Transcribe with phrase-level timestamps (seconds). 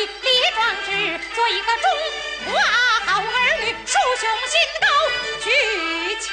[0.00, 0.08] 立
[0.54, 0.90] 壮志，
[1.34, 1.86] 做一个中
[2.46, 2.52] 华
[3.06, 4.86] 好儿女，树雄心，高
[5.40, 5.46] 举
[6.20, 6.26] 起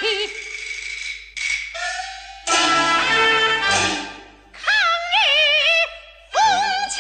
[4.52, 4.64] 抗
[5.12, 5.16] 日
[6.32, 6.36] 红
[6.90, 6.96] 旗。